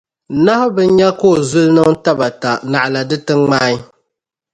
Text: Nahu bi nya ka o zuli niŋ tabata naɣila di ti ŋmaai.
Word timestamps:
Nahu 0.43 0.67
bi 0.75 0.83
nya 0.97 1.09
ka 1.19 1.25
o 1.31 1.33
zuli 1.49 1.69
niŋ 1.75 1.89
tabata 2.03 2.51
naɣila 2.71 3.01
di 3.09 3.17
ti 3.25 3.33
ŋmaai. 3.41 3.75